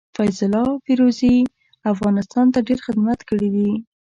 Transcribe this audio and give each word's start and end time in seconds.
فيض 0.17 0.43
الله 0.45 0.67
فيروزي 0.85 1.35
افغانستان 1.93 2.45
ته 2.53 2.59
ډير 2.67 2.79
خدمت 2.85 3.19
کړي 3.29 3.49
دي. 3.55 3.71